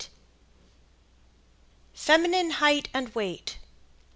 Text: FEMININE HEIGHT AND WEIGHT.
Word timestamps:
FEMININE 1.93 2.49
HEIGHT 2.53 2.89
AND 2.91 3.13
WEIGHT. 3.13 3.57